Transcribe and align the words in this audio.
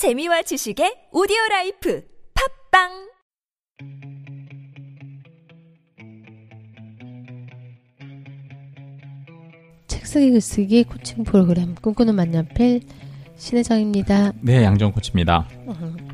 재미와 0.00 0.40
지식의 0.40 1.12
오디오 1.12 1.36
라이프 1.50 2.02
팟빵 2.32 2.88
책 9.88 10.06
쓰기 10.06 10.30
글쓰기 10.30 10.84
코칭 10.84 11.24
프로그램 11.24 11.74
꿈꾸는 11.74 12.14
만년필 12.14 12.80
신혜정입니다. 13.36 14.32
네, 14.40 14.64
양정 14.64 14.90
코치입니다. 14.92 15.46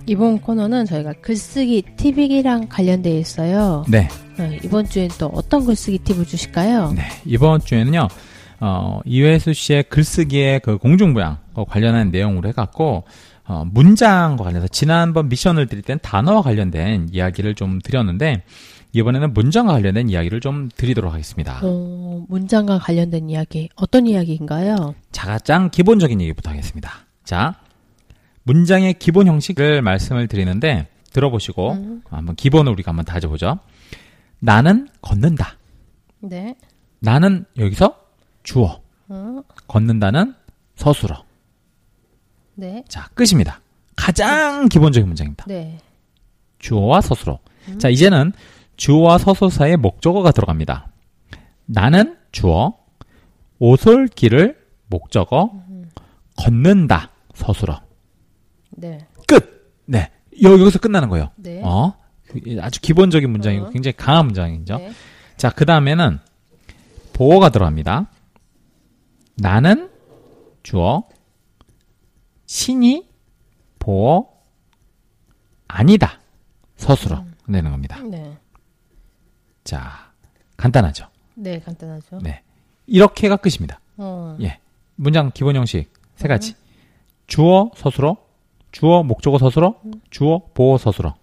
이번 0.06 0.40
코너는 0.40 0.84
저희가 0.86 1.12
글쓰기 1.20 1.84
팁이랑 1.96 2.66
관련되어 2.68 3.16
있어요. 3.16 3.84
네, 3.88 4.08
어, 4.40 4.50
이번 4.64 4.86
주엔 4.86 5.10
또 5.20 5.26
어떤 5.26 5.64
글쓰기 5.64 5.98
팁을 5.98 6.24
주실까요? 6.24 6.90
네 6.90 7.02
이번 7.24 7.60
주에는요, 7.60 8.08
어, 8.58 8.98
이외수 9.04 9.52
씨의 9.52 9.84
글쓰기의 9.84 10.58
그 10.58 10.76
공중부양과 10.76 11.64
관련한 11.64 12.10
내용으로 12.10 12.48
해갖고 12.48 13.04
어, 13.48 13.64
문장과 13.70 14.42
관련해서 14.44 14.68
지난번 14.68 15.28
미션을 15.28 15.66
드릴 15.66 15.82
땐 15.82 15.98
단어와 16.02 16.42
관련된 16.42 17.08
이야기를 17.12 17.54
좀 17.54 17.80
드렸는데 17.80 18.42
이번에는 18.92 19.34
문장과 19.34 19.74
관련된 19.74 20.08
이야기를 20.08 20.40
좀 20.40 20.68
드리도록 20.74 21.12
하겠습니다. 21.12 21.60
어, 21.62 22.24
문장과 22.28 22.78
관련된 22.78 23.28
이야기 23.30 23.68
어떤 23.76 24.06
이야기인가요? 24.06 24.94
자, 25.12 25.26
가장 25.26 25.70
기본적인 25.70 26.20
얘기부터 26.20 26.50
하겠습니다. 26.50 26.90
자, 27.22 27.56
문장의 28.44 28.94
기본 28.94 29.26
형식을 29.26 29.82
말씀을 29.82 30.28
드리는데 30.28 30.88
들어보시고 31.12 31.72
음. 31.72 32.02
한번 32.08 32.36
기본을 32.36 32.72
우리가 32.72 32.90
한번 32.90 33.04
다져보죠. 33.04 33.58
나는 34.38 34.88
걷는다. 35.02 35.56
네. 36.20 36.56
나는 37.00 37.44
여기서 37.58 37.96
주어. 38.42 38.80
어, 39.08 39.42
걷는다는 39.66 40.34
서술어. 40.76 41.25
네. 42.56 42.84
자, 42.88 43.08
끝입니다. 43.14 43.60
가장 43.96 44.68
기본적인 44.68 45.06
문장입니다. 45.06 45.44
네. 45.46 45.78
주어와 46.58 47.00
서술어. 47.00 47.38
자, 47.78 47.88
이제는 47.88 48.32
주어와 48.76 49.18
서술 49.18 49.50
사이에 49.50 49.76
목적어가 49.76 50.32
들어갑니다. 50.32 50.88
나는 51.66 52.16
주어, 52.32 52.74
오솔길을 53.58 54.58
목적어, 54.88 55.62
걷는다 56.36 57.10
서술어. 57.34 57.80
네. 58.70 58.98
끝. 59.26 59.72
네. 59.86 60.10
여- 60.42 60.52
여기서 60.60 60.78
끝나는 60.78 61.08
거예요. 61.08 61.30
네. 61.36 61.60
어? 61.64 61.94
아주 62.60 62.80
기본적인 62.80 63.30
문장이고 63.30 63.66
어. 63.66 63.70
굉장히 63.70 63.94
강한 63.96 64.26
문장이죠. 64.26 64.76
네. 64.78 64.92
자, 65.36 65.50
그 65.50 65.64
다음에는 65.64 66.18
보어가 67.14 67.48
들어갑니다. 67.48 68.06
나는 69.36 69.90
주어, 70.62 71.04
신이 72.46 73.08
보어, 73.78 74.28
아니다. 75.68 76.20
서술어 76.76 77.24
내는 77.48 77.70
겁니다. 77.70 78.00
네. 78.02 78.36
자, 79.64 80.12
간단하죠. 80.56 81.08
네, 81.34 81.60
간단하죠. 81.60 82.18
네. 82.22 82.42
이렇게가 82.86 83.36
끝입니다. 83.36 83.80
어. 83.96 84.36
예. 84.40 84.58
문장 84.94 85.30
기본 85.32 85.56
형식 85.56 85.92
세 86.16 86.28
가지. 86.28 86.54
주어, 87.26 87.70
서술어, 87.76 88.16
주어, 88.70 89.02
목적어, 89.02 89.38
서술어, 89.38 89.80
주어, 90.10 90.40
보어, 90.54 90.78
서술어. 90.78 91.14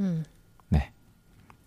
음. 0.00 0.24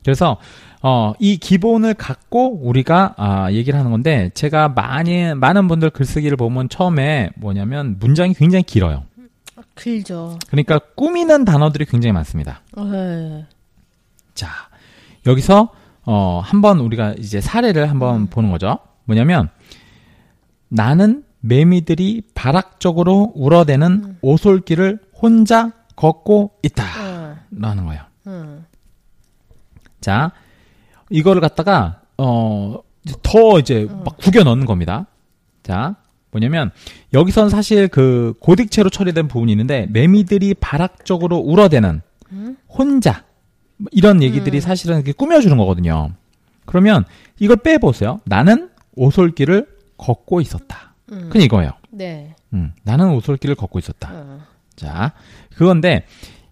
그래서 0.03 0.37
어, 0.81 1.13
이 1.19 1.37
기본을 1.37 1.93
갖고 1.93 2.59
우리가 2.61 3.15
아, 3.17 3.51
얘기를 3.51 3.77
하는 3.77 3.91
건데 3.91 4.29
제가 4.33 4.69
많이 4.69 5.33
많은 5.33 5.67
분들 5.67 5.89
글쓰기를 5.89 6.37
보면 6.37 6.69
처음에 6.69 7.31
뭐냐면 7.35 7.97
문장이 7.99 8.33
굉장히 8.33 8.63
길어요. 8.63 9.03
길죠. 9.75 10.39
그러니까 10.47 10.79
꾸미는 10.95 11.45
단어들이 11.45 11.85
굉장히 11.85 12.13
많습니다. 12.13 12.61
네. 12.77 13.45
자 14.33 14.49
여기서 15.25 15.69
어, 16.05 16.41
한번 16.43 16.79
우리가 16.79 17.15
이제 17.17 17.41
사례를 17.41 17.89
한번 17.89 18.27
보는 18.27 18.51
거죠. 18.51 18.79
뭐냐면 19.05 19.49
나는 20.69 21.23
매미들이 21.41 22.23
발악적으로 22.35 23.31
울어대는 23.35 24.17
오솔길을 24.21 24.99
혼자 25.21 25.71
걷고 25.95 26.51
있다. 26.63 26.83
어. 26.83 27.35
라는 27.51 27.85
거예요. 27.85 28.01
음. 28.27 28.65
자, 30.01 30.31
이거를 31.09 31.41
갖다가 31.41 32.01
어, 32.17 32.79
이제 33.05 33.15
더 33.21 33.59
이제 33.59 33.87
막 34.05 34.17
구겨 34.17 34.43
넣는 34.43 34.65
겁니다. 34.65 35.07
자, 35.63 35.95
뭐냐면 36.31 36.71
여기선 37.13 37.49
사실 37.49 37.87
그 37.87 38.33
고딕체로 38.41 38.91
처리된 38.91 39.27
부분이 39.27 39.51
있는데 39.51 39.87
매미들이 39.89 40.55
발악적으로 40.55 41.37
울어대는 41.37 42.01
혼자 42.67 43.23
뭐 43.77 43.87
이런 43.91 44.21
얘기들이 44.21 44.61
사실은 44.61 44.97
이렇게 44.97 45.11
꾸며주는 45.13 45.55
거거든요. 45.57 46.11
그러면 46.65 47.05
이걸 47.39 47.57
빼보세요. 47.57 48.19
나는 48.25 48.69
오솔길을 48.95 49.67
걷고 49.97 50.41
있었다. 50.41 50.93
음. 51.11 51.29
그냥 51.31 51.45
이거예요. 51.45 51.71
네. 51.89 52.35
음, 52.53 52.73
나는 52.83 53.09
오솔길을 53.11 53.55
걷고 53.55 53.79
있었다. 53.79 54.09
어. 54.13 54.41
자, 54.75 55.13
그건데 55.55 56.05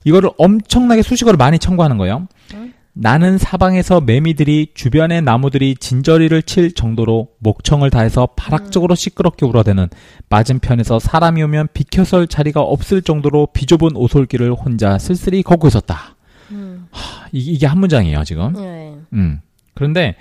이거를 0.03 0.31
엄청나게 0.37 1.01
수식어를 1.01 1.37
많이 1.37 1.59
첨가하는 1.59 1.97
거예요. 1.97 2.27
응? 2.53 2.73
나는 2.99 3.37
사방에서 3.37 4.01
매미들이 4.01 4.71
주변의 4.73 5.21
나무들이 5.21 5.75
진저리를 5.75 6.41
칠 6.43 6.73
정도로 6.73 7.27
목청을 7.37 7.91
다해서 7.91 8.29
발악적으로 8.35 8.95
시끄럽게 8.95 9.45
울어대는 9.45 9.89
맞은편에서 10.29 10.97
사람이 10.97 11.43
오면 11.43 11.67
비켜설 11.73 12.25
자리가 12.27 12.61
없을 12.61 13.03
정도로 13.03 13.49
비좁은 13.53 13.95
오솔길을 13.95 14.51
혼자 14.53 14.97
쓸쓸히 14.97 15.43
걷고 15.43 15.67
있었다. 15.67 16.15
음. 16.49 16.87
하, 16.89 17.27
이- 17.31 17.39
이게 17.53 17.67
한 17.67 17.79
문장이에요, 17.79 18.23
지금. 18.23 18.53
네. 18.53 18.95
음. 19.13 19.41
그런데 19.75 20.15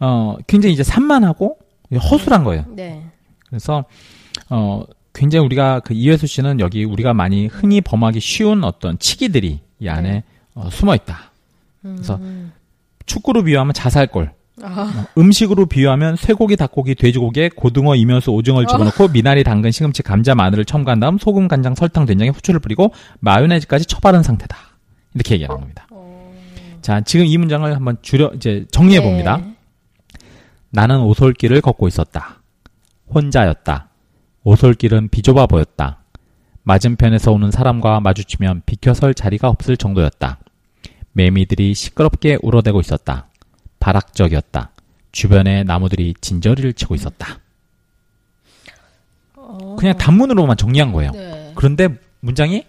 어, 0.00 0.36
굉장히 0.46 0.74
이제 0.74 0.84
산만하고 0.84 1.56
허술한 1.92 2.44
거예요. 2.44 2.64
네. 2.68 3.04
그래서 3.48 3.84
어 4.48 4.84
굉장히 5.12 5.44
우리가 5.44 5.80
그 5.80 5.92
이회수 5.92 6.26
씨는 6.26 6.60
여기 6.60 6.84
우리가 6.84 7.12
많이 7.14 7.46
흔히 7.48 7.80
범하기 7.80 8.20
쉬운 8.20 8.62
어떤 8.64 8.98
치기들이 8.98 9.60
이 9.80 9.88
안에 9.88 10.10
네. 10.10 10.24
어, 10.54 10.70
숨어 10.70 10.94
있다. 10.94 11.31
음. 11.84 11.94
그래서 11.96 12.20
축구로 13.06 13.42
비유하면 13.44 13.74
자살골, 13.74 14.32
아. 14.62 15.06
음식으로 15.16 15.66
비유하면 15.66 16.16
쇠고기, 16.16 16.56
닭고기, 16.56 16.94
돼지고기에 16.94 17.50
고등어, 17.50 17.94
이면수, 17.94 18.30
오징어를 18.30 18.66
집어넣고 18.68 19.08
미나리, 19.08 19.44
당근, 19.44 19.70
시금치, 19.70 20.02
감자, 20.02 20.34
마늘을 20.34 20.64
첨가한 20.64 21.00
다음 21.00 21.18
소금, 21.18 21.48
간장, 21.48 21.74
설탕, 21.74 22.06
된장에 22.06 22.30
후추를 22.30 22.60
뿌리고 22.60 22.92
마요네즈까지 23.20 23.86
쳐바른 23.86 24.22
상태다. 24.22 24.56
이렇게 25.14 25.34
얘기하는 25.34 25.60
겁니다. 25.60 25.86
자, 26.80 27.00
지금 27.00 27.26
이 27.26 27.38
문장을 27.38 27.74
한번 27.74 27.96
줄여 28.02 28.32
이제 28.34 28.66
정리해 28.70 29.02
봅니다. 29.02 29.36
네. 29.38 29.54
나는 30.70 31.00
오솔길을 31.00 31.60
걷고 31.60 31.86
있었다. 31.88 32.40
혼자였다. 33.14 33.88
오솔길은 34.44 35.08
비좁아 35.10 35.46
보였다. 35.46 35.98
맞은편에서 36.64 37.32
오는 37.32 37.50
사람과 37.50 38.00
마주치면 38.00 38.62
비켜설 38.66 39.14
자리가 39.14 39.48
없을 39.48 39.76
정도였다. 39.76 40.38
매미들이 41.12 41.74
시끄럽게 41.74 42.38
울어대고 42.42 42.80
있었다. 42.80 43.26
발악적이었다. 43.80 44.70
주변에 45.12 45.62
나무들이 45.64 46.14
진저리를 46.20 46.72
치고 46.72 46.94
있었다. 46.94 47.38
어. 49.36 49.76
그냥 49.78 49.96
단문으로만 49.96 50.56
정리한 50.56 50.92
거예요. 50.92 51.10
네. 51.12 51.52
그런데 51.54 51.88
문장이 52.20 52.64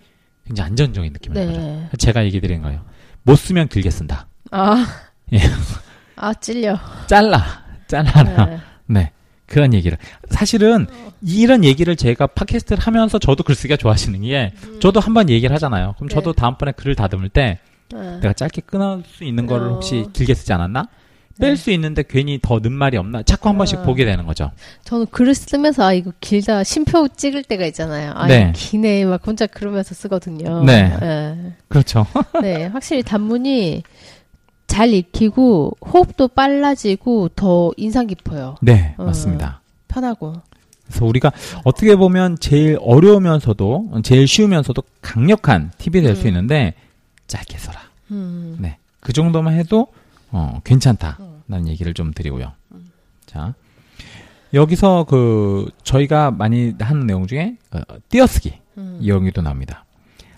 굉장히 0.45 0.67
안전적인 0.67 1.13
느낌을 1.13 1.35
네. 1.35 1.45
거죠. 1.45 1.97
제가 1.97 2.25
얘기 2.25 2.41
드린 2.41 2.61
거예요. 2.61 2.83
못 3.23 3.35
쓰면 3.35 3.69
길게 3.69 3.89
쓴다. 3.89 4.27
아. 4.51 4.85
예. 5.33 5.39
아, 6.15 6.33
찔려. 6.33 6.77
잘라. 7.07 7.43
잘라라. 7.87 8.45
네. 8.45 8.59
네. 8.87 9.11
그런 9.45 9.73
얘기를. 9.73 9.97
사실은 10.29 10.87
이런 11.21 11.63
얘기를 11.63 11.95
제가 11.95 12.27
팟캐스트를 12.27 12.81
하면서 12.81 13.19
저도 13.19 13.43
글쓰기가 13.43 13.77
좋아하시는 13.77 14.21
게 14.21 14.51
저도 14.81 14.99
한번 14.99 15.29
얘기를 15.29 15.53
하잖아요. 15.55 15.93
그럼 15.97 16.09
저도 16.09 16.33
네. 16.33 16.41
다음번에 16.41 16.71
글을 16.73 16.95
다듬을 16.95 17.29
때 17.29 17.59
네. 17.93 18.19
내가 18.19 18.33
짧게 18.33 18.61
끊을 18.65 19.03
수 19.07 19.23
있는 19.23 19.45
거를 19.47 19.67
어. 19.67 19.73
혹시 19.75 20.05
길게 20.13 20.33
쓰지 20.33 20.51
않았나? 20.53 20.87
뺄수 21.39 21.71
있는데 21.71 22.03
괜히 22.07 22.37
더 22.39 22.59
는 22.59 22.71
말이 22.71 22.95
없나? 22.95 23.23
자꾸 23.23 23.49
한 23.49 23.57
번씩 23.57 23.79
어. 23.79 23.83
보게 23.83 24.05
되는 24.05 24.25
거죠. 24.27 24.51
저는 24.83 25.07
글을 25.07 25.33
쓰면서 25.33 25.83
아 25.85 25.93
이거 25.93 26.11
길다 26.21 26.63
심표 26.63 27.07
찍을 27.07 27.43
때가 27.43 27.65
있잖아요. 27.67 28.11
아 28.15 28.27
네. 28.27 28.53
기네 28.55 29.03
막 29.05 29.25
혼자 29.25 29.47
그러면서 29.47 29.95
쓰거든요. 29.95 30.63
네. 30.63 30.95
네. 30.99 31.53
그렇죠. 31.69 32.05
네, 32.41 32.67
확실히 32.67 33.01
단문이 33.01 33.81
잘 34.67 34.93
익히고 34.93 35.77
호흡도 35.85 36.27
빨라지고 36.29 37.29
더 37.29 37.71
인상 37.77 38.05
깊어요. 38.07 38.55
네, 38.61 38.93
어. 38.97 39.05
맞습니다. 39.05 39.61
편하고. 39.87 40.35
그래서 40.85 41.05
우리가 41.05 41.31
어떻게 41.63 41.95
보면 41.95 42.37
제일 42.39 42.77
어려우면서도 42.81 44.01
제일 44.03 44.27
쉬우면서도 44.27 44.83
강력한 45.01 45.71
팁이 45.79 46.03
될수 46.03 46.23
음. 46.23 46.27
있는데 46.27 46.73
짧게 47.27 47.57
써라. 47.57 47.79
음. 48.11 48.57
네. 48.59 48.77
그 48.99 49.13
정도만 49.13 49.53
해도 49.53 49.87
어, 50.31 50.59
괜찮다라는 50.63 51.67
얘기를 51.67 51.93
좀 51.93 52.13
드리고요. 52.13 52.53
자. 53.25 53.53
여기서 54.53 55.05
그 55.05 55.69
저희가 55.83 56.31
많이 56.31 56.73
하는 56.79 57.07
내용 57.07 57.25
중에 57.27 57.57
어, 57.71 57.79
띄어쓰기 58.09 58.59
음. 58.77 58.99
이 59.01 59.09
용기도 59.09 59.41
나옵니다. 59.41 59.85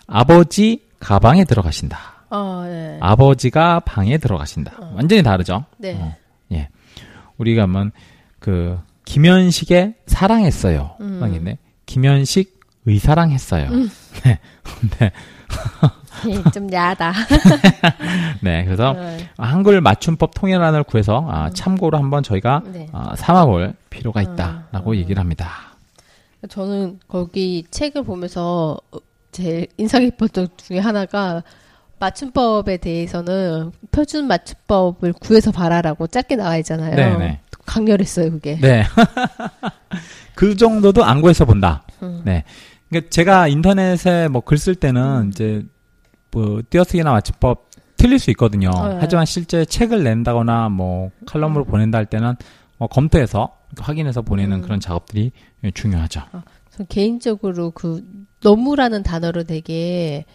아버지 0.08 0.82
가방에 1.00 1.44
들어가신다. 1.44 1.98
어, 2.30 2.64
네. 2.66 2.98
아버지가 3.02 3.82
방에 3.82 4.18
들어가신다. 4.18 4.74
완전히 4.96 5.22
다르죠. 5.22 5.66
네. 5.78 5.96
어, 5.96 6.16
예. 6.52 6.70
우리가 7.38 7.64
하면 7.64 7.92
그 8.40 8.80
김현식의 9.06 9.96
사랑했어요. 10.08 10.96
음. 11.02 11.20
방인데 11.20 11.58
김현식 11.86 12.60
의사랑했어요. 12.86 13.70
네. 14.24 14.40
네. 15.00 15.12
예, 16.28 16.52
좀 16.52 16.72
야하다. 16.72 17.14
네. 18.42 18.64
그래서 18.66 18.94
네. 18.94 19.30
한글 19.38 19.82
맞춤법 19.82 20.32
통일안을 20.36 20.84
구해서 20.84 21.26
아, 21.30 21.50
참고로 21.52 21.98
한번 21.98 22.24
저희가 22.24 22.62
네. 22.72 22.88
아, 22.92 23.16
삼아볼 23.16 23.74
필요가 23.90 24.22
있다라고 24.22 24.92
음. 24.92 24.96
얘기를 24.96 25.20
합니다. 25.20 25.50
저는 26.50 27.00
거기 27.08 27.66
책을 27.72 28.04
보면서 28.04 28.78
제일 29.32 29.68
인상 29.78 30.02
깊었던 30.02 30.48
중에 30.58 30.80
하나가 30.80 31.44
맞춤법에 32.00 32.78
대해서는 32.78 33.72
표준 33.92 34.28
맞춤법을 34.28 35.14
구해서 35.14 35.52
봐라라고 35.52 36.08
짧게 36.08 36.36
나와 36.36 36.58
있잖아요. 36.58 36.96
네네. 36.96 37.40
강렬했어요, 37.66 38.32
그게. 38.32 38.58
네. 38.62 38.84
그 40.36 40.56
정도도 40.56 41.04
안 41.04 41.22
구해서 41.22 41.46
본다. 41.46 41.84
음. 42.04 42.22
네. 42.26 42.44
그러니까 42.90 43.10
제가 43.10 43.48
인터넷에 43.48 44.28
뭐 44.28 44.42
글 44.42 44.58
쓸 44.58 44.76
때는 44.76 45.30
이제 45.34 45.64
뭐 46.36 46.62
띄어쓰기나 46.70 47.12
맞춤법 47.14 47.70
틀릴 47.96 48.20
수 48.20 48.30
있거든요. 48.32 48.70
네. 48.70 48.98
하지만 49.00 49.26
실제 49.26 49.64
책을 49.64 50.04
낸다거나 50.04 50.68
뭐 50.68 51.12
칼럼으로 51.26 51.64
보낸다 51.64 51.98
할 51.98 52.06
때는 52.06 52.36
어, 52.78 52.88
검토해서 52.88 53.56
확인해서 53.80 54.22
보내는 54.22 54.58
음. 54.58 54.62
그런 54.62 54.80
작업들이 54.82 55.32
중요하죠. 55.74 56.22
저 56.72 56.84
개인적으로 56.84 57.72
그 57.72 58.04
너무라는 58.42 59.02
단어를 59.02 59.46
되게 59.46 60.26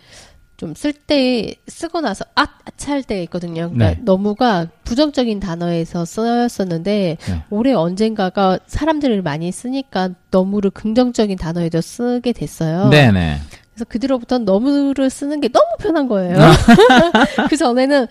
좀 0.57 0.75
쓸 0.75 0.93
때 0.93 1.55
쓰고 1.69 2.03
나서 2.03 2.25
아, 2.35 2.47
아차할 2.67 3.03
때가 3.03 3.21
있거든요. 3.23 3.71
그러니까 3.71 3.91
네. 3.93 3.99
너무가 4.03 4.67
부정적인 4.85 5.41
단어에서 5.41 6.05
쓰였었는데 6.05 7.17
네. 7.19 7.45
올해 7.49 7.73
언젠가가 7.73 8.59
사람들을 8.67 9.23
많이 9.23 9.51
쓰니까 9.53 10.11
너무를 10.31 10.71
긍정적인 10.71 11.39
단어에도 11.39 11.81
쓰게 11.81 12.33
됐어요. 12.33 12.91
네네. 12.91 13.39
그래서 13.81 13.85
그 13.89 13.99
뒤로부터 13.99 14.39
너무를 14.39 15.09
쓰는 15.09 15.41
게 15.41 15.49
너무 15.49 15.67
편한 15.79 16.07
거예요. 16.07 16.37
그 17.49 17.57
전에는 17.57 18.07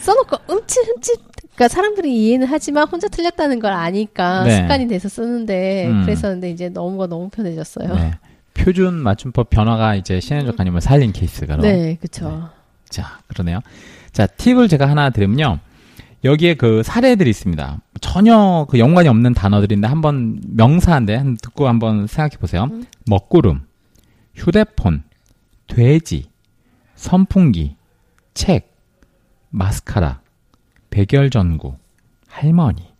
써놓고 0.00 0.36
흠칫흠칫 0.46 1.20
그러니까 1.54 1.68
사람들이 1.68 2.16
이해는 2.16 2.46
하지만 2.46 2.88
혼자 2.88 3.08
틀렸다는 3.08 3.60
걸 3.60 3.72
아니까 3.72 4.44
네. 4.44 4.56
습관이 4.56 4.88
돼서 4.88 5.08
쓰는데 5.08 5.88
음. 5.88 6.02
그랬었는데 6.04 6.50
이제 6.50 6.68
너무가 6.70 7.06
너무 7.06 7.28
편해졌어요. 7.28 7.94
네. 7.94 8.12
표준 8.54 8.94
맞춤법 8.94 9.50
변화가 9.50 9.94
이제 9.96 10.20
신현 10.20 10.46
작가님을 10.46 10.80
살린 10.80 11.12
케이스가 11.12 11.56
네, 11.56 11.96
그렇죠. 12.00 12.48
자, 12.88 13.18
그러네요. 13.28 13.60
자, 14.12 14.26
팁을 14.26 14.68
제가 14.68 14.88
하나 14.88 15.10
드리면요. 15.10 15.58
여기에 16.24 16.54
그 16.54 16.82
사례들이 16.82 17.30
있습니다. 17.30 17.78
전혀 18.00 18.66
그 18.70 18.78
연관이 18.78 19.08
없는 19.08 19.34
단어들인데 19.34 19.86
한번 19.86 20.40
명사인데 20.46 21.14
한 21.14 21.36
듣고 21.36 21.68
한번 21.68 22.06
생각해 22.06 22.36
보세요. 22.38 22.68
음. 22.70 22.84
먹구름, 23.06 23.62
휴대폰, 24.34 25.04
돼지, 25.70 26.28
선풍기, 26.96 27.76
책, 28.34 28.76
마스카라, 29.50 30.20
백열전구, 30.90 31.76
할머니. 32.28 32.92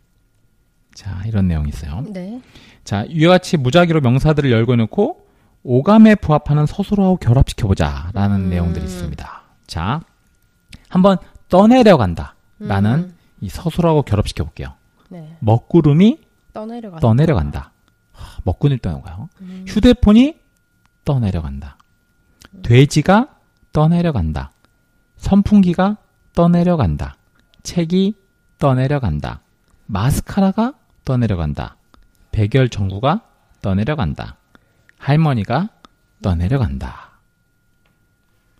자, 0.93 1.21
이런 1.25 1.47
내용이 1.47 1.69
있어요. 1.69 2.01
네. 2.09 2.41
자, 2.83 3.03
이와 3.09 3.35
같이 3.35 3.57
무작위로 3.57 4.01
명사들을 4.01 4.51
열고 4.51 4.75
놓고 4.77 5.27
오감에 5.63 6.15
부합하는 6.15 6.65
서술어하고 6.65 7.17
결합시켜보자 7.17 8.11
라는 8.13 8.45
음. 8.45 8.49
내용들이 8.49 8.83
있습니다. 8.85 9.41
자, 9.67 10.01
한번 10.89 11.17
떠내려간다. 11.49 12.35
라는 12.59 12.91
음. 12.93 13.17
이 13.41 13.49
서술어하고 13.49 14.03
결합시켜볼게요. 14.03 14.73
네. 15.09 15.35
먹구름이. 15.39 16.19
떠내려간다. 16.99 17.71
하, 18.11 18.39
먹구름이 18.43 18.81
떠내려가요. 18.81 19.29
음. 19.41 19.65
휴대폰이 19.67 20.35
떠내려간다. 21.05 21.77
돼지가 22.63 23.27
떠내려간다. 23.73 24.51
선풍기가 25.17 25.97
떠내려간다. 26.33 27.15
책이 27.63 28.15
떠내려간다. 28.59 29.41
마스카라가 29.85 30.73
떠내려간다. 31.05 31.75
백열 32.31 32.69
전구가 32.69 33.21
떠내려간다. 33.61 34.37
할머니가 34.97 35.69
떠내려간다. 36.21 37.11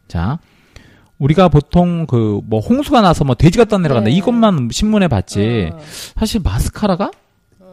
자, 0.08 0.40
우리가 1.20 1.48
보통 1.50 2.06
그 2.08 2.42
뭐 2.46 2.60
홍수가 2.60 3.02
나서 3.02 3.24
뭐 3.24 3.36
돼지가 3.36 3.66
떠내려간다 3.66 4.10
네. 4.10 4.16
이것만 4.16 4.70
신문에 4.72 5.08
봤지 5.08 5.70
어. 5.72 5.80
사실 6.18 6.42
마스카라가 6.44 7.12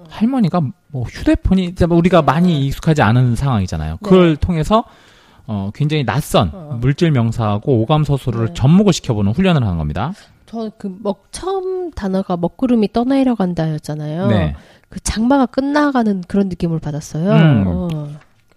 할머니가 0.09 0.61
뭐 0.89 1.05
휴대폰이 1.05 1.75
뭐 1.89 1.97
우리가 1.99 2.23
많이 2.23 2.67
익숙하지 2.67 3.03
않은 3.03 3.37
상황이잖아요. 3.37 3.93
네. 3.93 3.99
그걸 4.03 4.37
통해서 4.37 4.85
어 5.49 5.71
굉장히 5.75 6.05
낯선 6.05 6.51
어. 6.53 6.79
물질 6.81 7.11
명사하고 7.11 7.81
오감 7.81 8.05
서술을 8.05 8.47
네. 8.49 8.55
접목을 8.55 8.93
시켜보는 8.93 9.33
훈련을 9.33 9.65
하는 9.65 9.79
겁니다. 9.79 10.13
저그먹 10.47 11.29
처음 11.33 11.91
단어가 11.91 12.37
먹구름이 12.37 12.93
떠내려간다였잖아요. 12.93 14.29
네. 14.29 14.55
그 14.89 15.01
장마가 15.01 15.47
끝나가는 15.47 16.21
그런 16.29 16.49
느낌을 16.49 16.79
받았어요. 16.79 17.33
음. 17.33 17.65
어. 17.67 17.89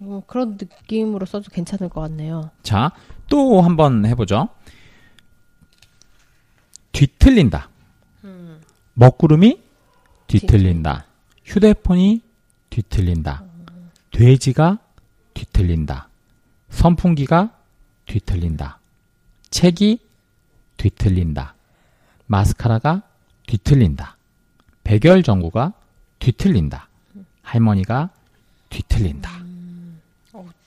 어, 0.02 0.24
그런 0.28 0.58
느낌으로 0.60 1.26
써도 1.26 1.50
괜찮을 1.52 1.90
것 1.90 2.02
같네요. 2.02 2.50
자, 2.64 2.92
또 3.30 3.62
한번 3.62 4.06
해보죠. 4.06 4.50
뒤틀린다. 6.92 7.70
먹구름이 8.94 9.60
뒤틀린다. 10.28 11.06
휴대폰이 11.46 12.22
뒤틀린다. 12.70 13.44
돼지가 14.12 14.80
뒤틀린다. 15.34 16.10
선풍기가 16.72 17.52
뒤틀린다. 18.06 18.80
책이 19.52 20.00
뒤틀린다. 20.78 21.54
마스카라가 22.26 23.04
뒤틀린다. 23.46 24.18
백열 24.84 25.22
전구가 25.22 25.74
뒤틀린다. 26.20 26.88
할머니가 27.44 28.10
뒤틀린다. 28.70 29.30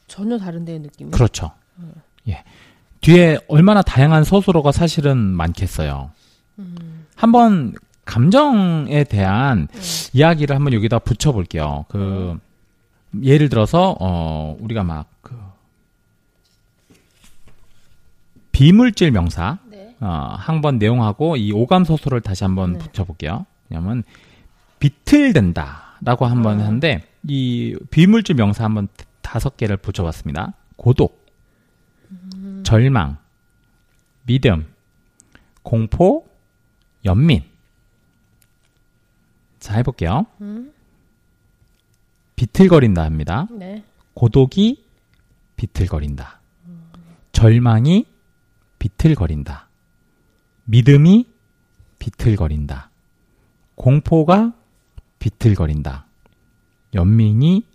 전혀 0.07 0.39
다른데요, 0.39 0.79
느낌이. 0.79 1.11
그렇죠. 1.11 1.51
예. 2.29 2.45
뒤에 3.01 3.39
얼마나 3.49 3.83
다양한 3.83 4.23
서술어가 4.23 4.71
사실은 4.71 5.19
많겠어요. 5.19 6.11
한번 7.17 7.75
감정에 8.05 9.05
대한 9.05 9.67
이야기를 10.13 10.55
한번 10.55 10.73
여기다 10.75 11.01
붙여볼게요. 11.01 11.87
그 11.89 12.39
예를 13.23 13.49
들어서 13.49 13.97
어 13.99 14.57
우리가 14.61 14.85
막그 14.85 15.37
비물질 18.55 19.11
명사 19.11 19.59
네. 19.67 19.97
어, 19.99 20.07
항번 20.39 20.79
내용하고 20.79 21.37
이 21.37 21.51
오감 21.51 21.85
서술을 21.85 22.21
다시 22.21 22.45
한번 22.45 22.75
네. 22.75 22.79
붙여볼게요. 22.79 23.47
왜냐면 23.69 24.05
비틀된다라고 24.79 26.25
한번 26.25 26.61
어. 26.61 26.65
하는데 26.65 27.05
이 27.25 27.77
비물질 27.91 28.37
명사 28.37 28.65
한번 28.65 28.87
다섯 29.23 29.57
개를 29.57 29.77
붙여봤습니다. 29.77 30.53
고독, 30.77 31.27
절망, 32.63 33.19
믿음, 34.25 34.67
공포, 35.65 36.25
연민. 37.05 37.43
자 39.59 39.75
해볼게요. 39.79 40.27
비틀거린다 42.37 43.03
합니다. 43.03 43.49
네. 43.51 43.83
고독이 44.13 44.85
비틀거린다. 45.57 46.39
절망이 47.33 48.14
비틀거린다. 48.85 49.69
믿음이 50.65 51.27
비틀거린다. 51.99 52.91
공포가 53.77 54.53
비틀거린다. 55.19 56.05
연민이 56.93 57.67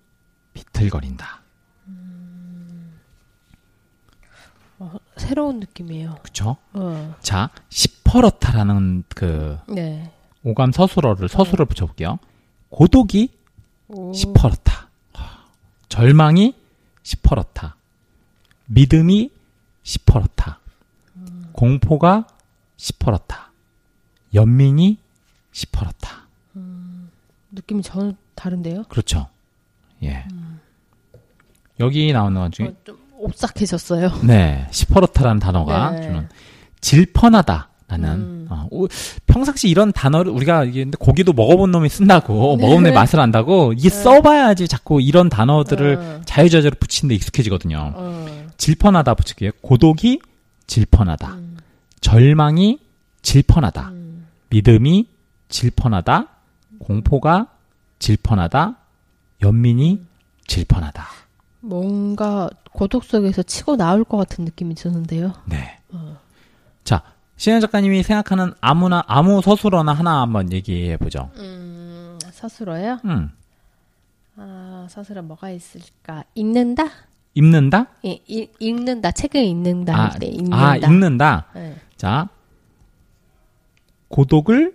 비틀거린다. 0.53 1.41
새로운 5.17 5.59
느낌이에요. 5.59 6.19
그쵸? 6.21 6.57
어. 6.73 7.15
자, 7.21 7.49
시퍼렇다라는 7.69 9.03
그 9.09 9.57
네. 9.67 10.13
오감 10.43 10.71
서술어를 10.71 11.27
서술을 11.27 11.65
붙여볼게요. 11.65 12.19
고독이 12.69 13.31
오. 13.87 14.13
시퍼렇다. 14.13 14.89
절망이 15.89 16.55
시퍼렇다. 17.01 17.75
믿음이 18.67 19.31
시퍼렇다. 19.81 20.59
공포가 21.59 22.25
시퍼렇다. 22.77 23.51
연민이 24.33 24.97
시퍼렇다. 25.51 26.21
느낌이 27.51 27.83
전혀 27.83 28.13
다른데요? 28.33 28.83
그렇죠. 28.87 29.27
예. 30.01 30.23
여기 31.81 32.13
나오는 32.13 32.39
것 32.39 32.53
중에 32.53 32.67
어, 32.67 32.73
좀 32.85 32.97
옵싹해졌어요. 33.17 34.21
네, 34.23 34.67
시퍼렇다라는 34.71 35.41
단어가 35.41 35.91
네. 35.91 36.01
주는 36.01 36.29
질펀하다라는 36.79 38.09
음. 38.09 38.47
어, 38.49 38.67
우- 38.71 38.87
평상시 39.27 39.67
이런 39.67 39.91
단어를 39.91 40.31
우리가 40.31 40.63
이게 40.63 40.85
고기도 40.97 41.33
먹어본 41.33 41.71
놈이 41.71 41.89
쓴다고 41.89 42.55
먹어본 42.55 42.83
놈이 42.83 42.95
맛을 42.95 43.19
안다고 43.19 43.73
이게 43.73 43.89
써봐야지 43.89 44.69
자꾸 44.69 45.01
이런 45.01 45.27
단어들을 45.27 45.95
어. 45.97 46.21
자유자재로 46.23 46.77
붙이는데 46.79 47.15
익숙해지거든요. 47.15 47.93
어. 47.95 48.47
질펀하다 48.55 49.13
붙이기에 49.15 49.51
고독이 49.61 50.21
질펀하다, 50.69 51.33
음. 51.33 51.48
절망이 52.01 52.79
질펀하다, 53.21 53.89
음. 53.89 54.27
믿음이 54.49 55.07
질펀하다, 55.49 56.27
공포가 56.79 57.47
질펀하다, 57.99 58.75
연민이 59.41 60.01
질펀하다. 60.47 61.05
뭔가 61.61 62.49
고독 62.71 63.03
속에서 63.03 63.43
치고 63.43 63.75
나올 63.75 64.03
것 64.03 64.17
같은 64.17 64.45
느낌이 64.45 64.75
드는데요. 64.75 65.33
네. 65.45 65.77
어. 65.89 66.17
자, 66.83 67.03
신현 67.35 67.61
작가님이 67.61 68.03
생각하는 68.03 68.53
아무나 68.61 69.03
아무 69.07 69.41
서술어나 69.41 69.93
하나 69.93 70.21
한번 70.21 70.51
얘기해 70.51 70.97
보죠. 70.97 71.29
음, 71.37 72.17
서술어요? 72.31 72.99
음, 73.05 73.31
아, 74.37 74.87
서술어 74.89 75.21
뭐가 75.21 75.49
있을까? 75.51 76.23
읽는다? 76.35 76.83
읽는다. 77.35 77.87
예, 78.05 78.19
읽, 78.27 78.53
읽는다. 78.59 79.11
책을 79.11 79.43
읽는다. 79.43 79.95
아, 79.95 80.17
읽는다. 80.21 80.57
아, 80.57 80.75
읽는다. 80.77 81.45
네. 81.53 81.75
자, 81.99 82.29
고독을 84.07 84.73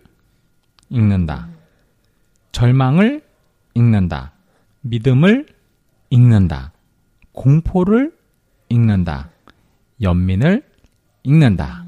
읽는다. 0.90 1.48
절망을 2.52 3.26
읽는다. 3.72 4.32
믿음을 4.82 5.46
읽는다. 6.10 6.72
공포를 7.32 8.14
읽는다. 8.68 9.30
연민을 10.02 10.68
읽는다. 11.22 11.86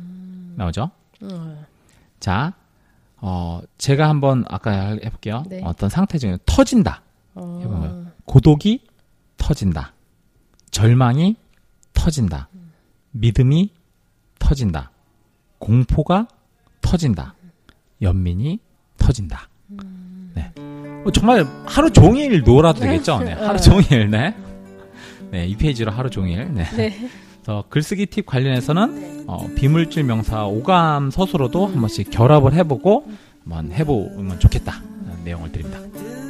나오죠? 0.54 0.90
음. 1.24 1.66
자, 2.18 2.54
어, 3.18 3.60
제가 3.76 4.08
한번 4.08 4.42
아까 4.48 4.70
해볼게요. 5.04 5.44
네. 5.50 5.60
어떤 5.64 5.90
상태 5.90 6.16
중에 6.16 6.38
터진다. 6.46 7.02
어. 7.34 8.06
고독이 8.24 8.86
터진다. 9.36 9.92
절망이 10.70 11.36
터진다. 11.92 12.48
믿음이 13.10 13.74
터진다. 14.38 14.92
공포가 15.58 16.28
터진다. 16.80 17.34
연민이 18.02 18.58
터진다. 18.98 19.48
네. 20.34 20.52
어, 21.04 21.10
정말 21.12 21.46
하루 21.64 21.90
종일 21.90 22.42
놀아도 22.42 22.80
되겠죠? 22.80 23.20
네. 23.20 23.32
하루 23.40 23.58
종일, 23.60 24.10
네. 24.10 24.34
네, 25.30 25.46
이 25.46 25.56
페이지로 25.56 25.90
하루 25.90 26.10
종일. 26.10 26.52
네. 26.52 26.64
네. 26.76 27.08
그래서 27.42 27.64
글쓰기 27.68 28.06
팁 28.06 28.26
관련해서는 28.26 29.24
어, 29.28 29.46
비물질 29.54 30.04
명사 30.04 30.44
오감 30.46 31.10
서술어도 31.10 31.66
한 31.66 31.80
번씩 31.80 32.10
결합을 32.10 32.54
해보고 32.54 33.06
한번 33.44 33.72
해보면 33.72 34.40
좋겠다. 34.40 34.82
내용을 35.24 35.50
드립니다. 35.52 35.78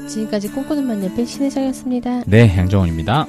지금까지 0.09 0.50
꿈꾸는 0.52 0.87
만렙의 0.87 1.26
신혜정이었습니다. 1.26 2.25
네, 2.26 2.56
양정원입니다. 2.56 3.26